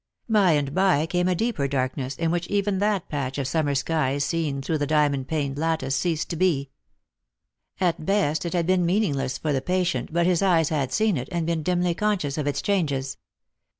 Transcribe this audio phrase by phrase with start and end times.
[0.27, 4.17] By and by came a deeper darkness, in which even that patch of summer sky
[4.17, 6.71] seen through the diamond paned lattice ceased to be.
[7.79, 11.29] At best it had been meaningless for the patient, but his eyes had seen it,
[11.31, 13.19] and been dimly conscious of its changes.